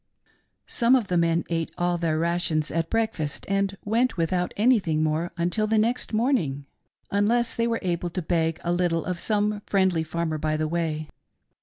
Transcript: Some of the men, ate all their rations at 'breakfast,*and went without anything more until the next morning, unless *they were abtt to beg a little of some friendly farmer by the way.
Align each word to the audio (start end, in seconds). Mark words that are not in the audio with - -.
Some 0.65 0.95
of 0.95 1.09
the 1.09 1.15
men, 1.17 1.43
ate 1.47 1.69
all 1.77 1.99
their 1.99 2.17
rations 2.17 2.71
at 2.71 2.89
'breakfast,*and 2.89 3.77
went 3.85 4.17
without 4.17 4.51
anything 4.57 5.03
more 5.03 5.31
until 5.37 5.67
the 5.67 5.77
next 5.77 6.11
morning, 6.11 6.65
unless 7.11 7.53
*they 7.53 7.67
were 7.67 7.79
abtt 7.83 8.13
to 8.13 8.23
beg 8.23 8.59
a 8.63 8.73
little 8.73 9.05
of 9.05 9.19
some 9.19 9.61
friendly 9.67 10.01
farmer 10.01 10.39
by 10.39 10.57
the 10.57 10.67
way. 10.67 11.07